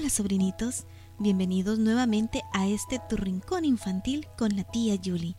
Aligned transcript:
Hola 0.00 0.08
sobrinitos, 0.08 0.86
bienvenidos 1.18 1.78
nuevamente 1.78 2.42
a 2.54 2.66
este 2.66 3.02
tu 3.10 3.18
rincón 3.18 3.66
infantil 3.66 4.26
con 4.38 4.56
la 4.56 4.64
tía 4.64 4.98
Julie, 5.04 5.36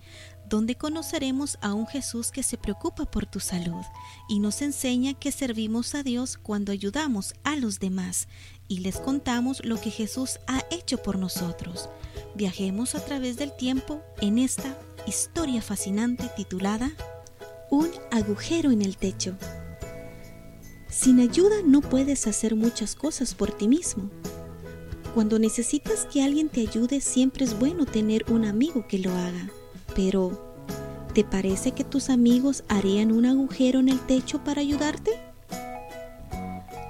donde 0.47 0.75
conoceremos 0.75 1.57
a 1.61 1.73
un 1.73 1.87
Jesús 1.87 2.29
que 2.29 2.43
se 2.43 2.59
preocupa 2.59 3.05
por 3.05 3.25
tu 3.25 3.39
salud 3.39 3.81
y 4.29 4.37
nos 4.37 4.61
enseña 4.61 5.15
que 5.15 5.31
servimos 5.31 5.95
a 5.95 6.03
Dios 6.03 6.37
cuando 6.37 6.71
ayudamos 6.71 7.33
a 7.43 7.55
los 7.55 7.79
demás 7.79 8.27
y 8.67 8.81
les 8.81 8.99
contamos 8.99 9.65
lo 9.65 9.81
que 9.81 9.89
Jesús 9.89 10.39
ha 10.45 10.61
hecho 10.69 11.01
por 11.01 11.17
nosotros. 11.17 11.89
Viajemos 12.35 12.93
a 12.93 13.03
través 13.03 13.37
del 13.37 13.55
tiempo 13.55 14.03
en 14.21 14.37
esta 14.37 14.77
historia 15.07 15.63
fascinante 15.63 16.29
titulada 16.35 16.91
Un 17.71 17.89
agujero 18.11 18.69
en 18.69 18.83
el 18.83 18.95
techo. 18.95 19.35
Sin 20.87 21.19
ayuda 21.19 21.55
no 21.65 21.81
puedes 21.81 22.27
hacer 22.27 22.55
muchas 22.55 22.93
cosas 22.93 23.33
por 23.33 23.51
ti 23.51 23.67
mismo. 23.67 24.11
Cuando 25.13 25.39
necesitas 25.39 26.05
que 26.05 26.23
alguien 26.23 26.47
te 26.47 26.61
ayude, 26.61 27.01
siempre 27.01 27.43
es 27.43 27.59
bueno 27.59 27.85
tener 27.85 28.23
un 28.31 28.45
amigo 28.45 28.87
que 28.87 28.97
lo 28.97 29.11
haga. 29.11 29.49
Pero, 29.93 30.55
¿te 31.13 31.25
parece 31.25 31.73
que 31.73 31.83
tus 31.83 32.09
amigos 32.09 32.63
harían 32.69 33.11
un 33.11 33.25
agujero 33.25 33.81
en 33.81 33.89
el 33.89 33.99
techo 33.99 34.41
para 34.41 34.61
ayudarte? 34.61 35.11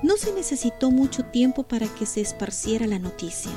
No 0.04 0.18
se 0.18 0.34
necesitó 0.34 0.92
mucho 0.92 1.26
tiempo 1.26 1.64
para 1.64 1.88
que 1.88 2.06
se 2.06 2.22
esparciera 2.22 2.86
la 2.86 3.00
noticia. 3.00 3.52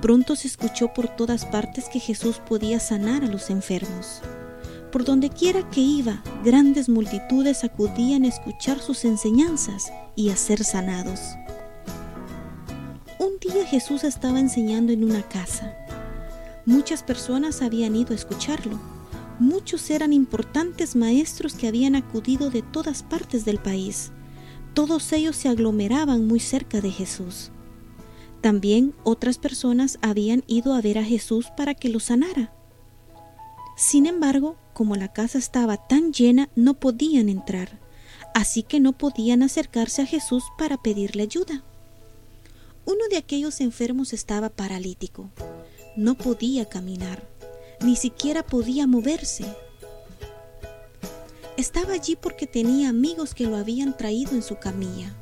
Pronto 0.00 0.36
se 0.36 0.48
escuchó 0.48 0.94
por 0.94 1.08
todas 1.08 1.44
partes 1.44 1.90
que 1.90 2.00
Jesús 2.00 2.40
podía 2.48 2.80
sanar 2.80 3.24
a 3.24 3.28
los 3.28 3.50
enfermos. 3.50 4.22
Por 4.90 5.04
donde 5.04 5.28
quiera 5.28 5.68
que 5.68 5.80
iba, 5.80 6.22
grandes 6.42 6.88
multitudes 6.88 7.62
acudían 7.62 8.24
a 8.24 8.28
escuchar 8.28 8.78
sus 8.78 9.04
enseñanzas 9.04 9.92
y 10.14 10.30
a 10.30 10.36
ser 10.36 10.64
sanados. 10.64 11.20
Jesús 13.66 14.04
estaba 14.04 14.40
enseñando 14.40 14.92
en 14.92 15.04
una 15.04 15.22
casa. 15.22 15.76
Muchas 16.64 17.02
personas 17.02 17.62
habían 17.62 17.96
ido 17.96 18.12
a 18.12 18.16
escucharlo. 18.16 18.78
Muchos 19.38 19.90
eran 19.90 20.12
importantes 20.12 20.96
maestros 20.96 21.54
que 21.54 21.68
habían 21.68 21.94
acudido 21.96 22.50
de 22.50 22.62
todas 22.62 23.02
partes 23.02 23.44
del 23.44 23.58
país. 23.58 24.12
Todos 24.74 25.12
ellos 25.12 25.36
se 25.36 25.48
aglomeraban 25.48 26.26
muy 26.26 26.40
cerca 26.40 26.80
de 26.80 26.90
Jesús. 26.90 27.50
También 28.40 28.94
otras 29.04 29.38
personas 29.38 29.98
habían 30.02 30.44
ido 30.46 30.74
a 30.74 30.80
ver 30.80 30.98
a 30.98 31.04
Jesús 31.04 31.48
para 31.56 31.74
que 31.74 31.88
lo 31.88 32.00
sanara. 32.00 32.52
Sin 33.76 34.06
embargo, 34.06 34.56
como 34.72 34.96
la 34.96 35.12
casa 35.12 35.38
estaba 35.38 35.76
tan 35.76 36.12
llena, 36.12 36.48
no 36.54 36.74
podían 36.74 37.28
entrar, 37.28 37.80
así 38.34 38.62
que 38.62 38.80
no 38.80 38.92
podían 38.92 39.42
acercarse 39.42 40.02
a 40.02 40.06
Jesús 40.06 40.44
para 40.56 40.76
pedirle 40.76 41.24
ayuda. 41.24 41.64
Uno 42.86 43.08
de 43.10 43.16
aquellos 43.16 43.60
enfermos 43.60 44.12
estaba 44.12 44.48
paralítico. 44.48 45.28
No 45.96 46.14
podía 46.14 46.66
caminar, 46.66 47.28
ni 47.80 47.96
siquiera 47.96 48.44
podía 48.44 48.86
moverse. 48.86 49.44
Estaba 51.56 51.94
allí 51.94 52.14
porque 52.14 52.46
tenía 52.46 52.90
amigos 52.90 53.34
que 53.34 53.46
lo 53.46 53.56
habían 53.56 53.96
traído 53.96 54.32
en 54.32 54.42
su 54.42 54.60
camilla. 54.60 55.12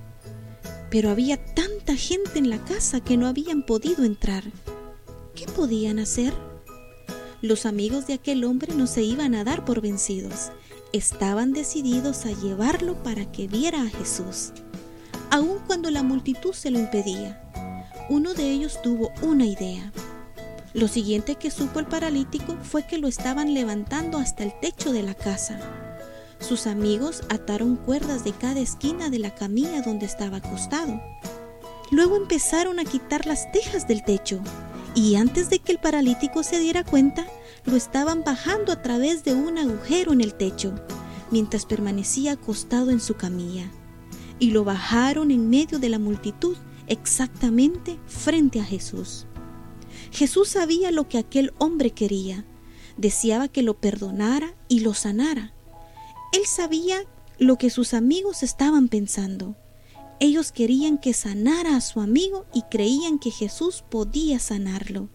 Pero 0.90 1.08
había 1.08 1.42
tanta 1.42 1.96
gente 1.96 2.38
en 2.38 2.50
la 2.50 2.62
casa 2.62 3.00
que 3.00 3.16
no 3.16 3.26
habían 3.26 3.64
podido 3.64 4.04
entrar. 4.04 4.44
¿Qué 5.34 5.46
podían 5.46 5.98
hacer? 5.98 6.34
Los 7.40 7.64
amigos 7.64 8.06
de 8.06 8.12
aquel 8.12 8.44
hombre 8.44 8.74
no 8.74 8.86
se 8.86 9.02
iban 9.02 9.34
a 9.34 9.42
dar 9.42 9.64
por 9.64 9.80
vencidos. 9.80 10.52
Estaban 10.92 11.54
decididos 11.54 12.26
a 12.26 12.32
llevarlo 12.32 13.02
para 13.02 13.32
que 13.32 13.48
viera 13.48 13.80
a 13.80 13.88
Jesús, 13.88 14.52
aun 15.30 15.60
cuando 15.66 15.90
la 15.90 16.02
multitud 16.02 16.52
se 16.52 16.70
lo 16.70 16.78
impedía. 16.78 17.43
Uno 18.08 18.34
de 18.34 18.50
ellos 18.50 18.82
tuvo 18.82 19.12
una 19.22 19.46
idea. 19.46 19.90
Lo 20.74 20.88
siguiente 20.88 21.36
que 21.36 21.50
supo 21.50 21.78
el 21.78 21.86
paralítico 21.86 22.56
fue 22.62 22.86
que 22.86 22.98
lo 22.98 23.08
estaban 23.08 23.54
levantando 23.54 24.18
hasta 24.18 24.42
el 24.42 24.52
techo 24.60 24.92
de 24.92 25.02
la 25.02 25.14
casa. 25.14 25.58
Sus 26.38 26.66
amigos 26.66 27.22
ataron 27.30 27.76
cuerdas 27.76 28.24
de 28.24 28.32
cada 28.32 28.60
esquina 28.60 29.08
de 29.08 29.20
la 29.20 29.34
camilla 29.34 29.80
donde 29.80 30.04
estaba 30.04 30.38
acostado. 30.38 31.00
Luego 31.90 32.16
empezaron 32.16 32.78
a 32.78 32.84
quitar 32.84 33.24
las 33.24 33.50
tejas 33.52 33.88
del 33.88 34.04
techo 34.04 34.40
y 34.94 35.16
antes 35.16 35.50
de 35.50 35.58
que 35.58 35.72
el 35.72 35.78
paralítico 35.78 36.42
se 36.42 36.58
diera 36.58 36.84
cuenta, 36.84 37.26
lo 37.64 37.76
estaban 37.76 38.22
bajando 38.22 38.72
a 38.72 38.82
través 38.82 39.24
de 39.24 39.34
un 39.34 39.58
agujero 39.58 40.12
en 40.12 40.20
el 40.20 40.34
techo, 40.34 40.74
mientras 41.30 41.66
permanecía 41.66 42.32
acostado 42.32 42.90
en 42.90 43.00
su 43.00 43.14
camilla. 43.14 43.70
Y 44.38 44.50
lo 44.50 44.62
bajaron 44.64 45.30
en 45.30 45.50
medio 45.50 45.78
de 45.78 45.88
la 45.88 45.98
multitud, 45.98 46.56
exactamente 46.86 47.98
frente 48.06 48.60
a 48.60 48.64
Jesús. 48.64 49.26
Jesús 50.10 50.48
sabía 50.48 50.90
lo 50.90 51.08
que 51.08 51.18
aquel 51.18 51.52
hombre 51.58 51.90
quería, 51.90 52.44
deseaba 52.96 53.48
que 53.48 53.62
lo 53.62 53.74
perdonara 53.74 54.54
y 54.68 54.80
lo 54.80 54.94
sanara. 54.94 55.54
Él 56.32 56.42
sabía 56.46 57.04
lo 57.38 57.56
que 57.56 57.70
sus 57.70 57.94
amigos 57.94 58.42
estaban 58.42 58.88
pensando. 58.88 59.56
Ellos 60.20 60.52
querían 60.52 60.98
que 60.98 61.12
sanara 61.12 61.76
a 61.76 61.80
su 61.80 62.00
amigo 62.00 62.46
y 62.54 62.62
creían 62.62 63.18
que 63.18 63.30
Jesús 63.30 63.84
podía 63.88 64.38
sanarlo. 64.38 65.08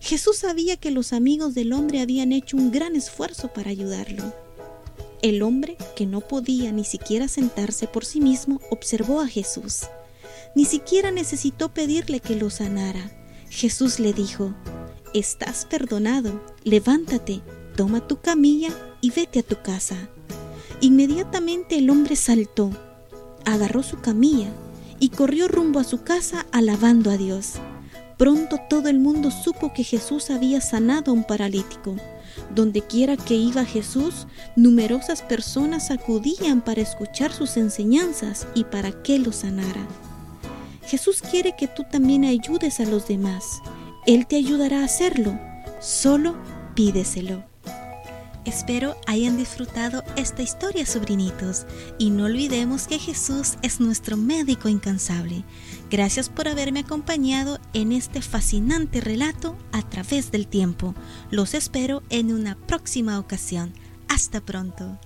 Jesús 0.00 0.38
sabía 0.38 0.76
que 0.76 0.90
los 0.90 1.12
amigos 1.12 1.54
del 1.54 1.72
hombre 1.72 2.00
habían 2.00 2.32
hecho 2.32 2.56
un 2.56 2.70
gran 2.70 2.96
esfuerzo 2.96 3.52
para 3.52 3.70
ayudarlo. 3.70 4.34
El 5.22 5.42
hombre, 5.42 5.78
que 5.96 6.04
no 6.04 6.20
podía 6.20 6.70
ni 6.72 6.84
siquiera 6.84 7.28
sentarse 7.28 7.86
por 7.86 8.04
sí 8.04 8.20
mismo, 8.20 8.60
observó 8.70 9.20
a 9.20 9.26
Jesús. 9.26 9.84
Ni 10.54 10.64
siquiera 10.64 11.10
necesitó 11.10 11.72
pedirle 11.72 12.20
que 12.20 12.36
lo 12.36 12.50
sanara. 12.50 13.10
Jesús 13.50 14.00
le 14.00 14.12
dijo, 14.12 14.54
Estás 15.12 15.64
perdonado, 15.64 16.44
levántate, 16.64 17.40
toma 17.76 18.06
tu 18.06 18.20
camilla 18.20 18.70
y 19.00 19.10
vete 19.10 19.40
a 19.40 19.42
tu 19.42 19.62
casa. 19.62 19.96
Inmediatamente 20.80 21.78
el 21.78 21.88
hombre 21.88 22.16
saltó, 22.16 22.70
agarró 23.44 23.82
su 23.82 24.00
camilla 24.00 24.48
y 24.98 25.10
corrió 25.10 25.48
rumbo 25.48 25.78
a 25.78 25.84
su 25.84 26.02
casa 26.02 26.46
alabando 26.50 27.10
a 27.10 27.16
Dios. 27.16 27.54
Pronto 28.16 28.58
todo 28.68 28.88
el 28.88 28.98
mundo 28.98 29.30
supo 29.30 29.72
que 29.72 29.84
Jesús 29.84 30.30
había 30.30 30.60
sanado 30.60 31.10
a 31.10 31.14
un 31.14 31.24
paralítico. 31.24 31.96
Donde 32.54 32.82
quiera 32.82 33.16
que 33.16 33.34
iba 33.34 33.64
Jesús, 33.64 34.26
numerosas 34.56 35.22
personas 35.22 35.90
acudían 35.90 36.60
para 36.62 36.80
escuchar 36.80 37.32
sus 37.32 37.56
enseñanzas 37.56 38.46
y 38.54 38.64
para 38.64 39.02
que 39.02 39.18
lo 39.18 39.32
sanara. 39.32 39.86
Jesús 40.86 41.22
quiere 41.22 41.54
que 41.56 41.68
tú 41.68 41.84
también 41.90 42.24
ayudes 42.24 42.80
a 42.80 42.84
los 42.84 43.08
demás. 43.08 43.60
Él 44.06 44.26
te 44.26 44.36
ayudará 44.36 44.80
a 44.80 44.84
hacerlo. 44.84 45.38
Solo 45.80 46.36
pídeselo. 46.74 47.44
Espero 48.44 48.94
hayan 49.06 49.38
disfrutado 49.38 50.04
esta 50.16 50.42
historia, 50.42 50.84
sobrinitos, 50.84 51.64
y 51.98 52.10
no 52.10 52.24
olvidemos 52.24 52.86
que 52.86 52.98
Jesús 52.98 53.54
es 53.62 53.80
nuestro 53.80 54.18
médico 54.18 54.68
incansable. 54.68 55.44
Gracias 55.90 56.28
por 56.28 56.48
haberme 56.48 56.80
acompañado 56.80 57.58
en 57.72 57.92
este 57.92 58.20
fascinante 58.20 59.00
relato 59.00 59.56
a 59.72 59.82
través 59.88 60.30
del 60.30 60.46
tiempo. 60.46 60.94
Los 61.30 61.54
espero 61.54 62.02
en 62.10 62.32
una 62.32 62.54
próxima 62.54 63.18
ocasión. 63.18 63.72
Hasta 64.08 64.42
pronto. 64.42 64.98